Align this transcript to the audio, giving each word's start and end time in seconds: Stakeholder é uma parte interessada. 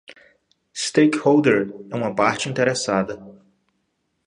Stakeholder 0.73 1.71
é 1.91 1.95
uma 1.95 2.15
parte 2.15 2.49
interessada. 2.49 3.23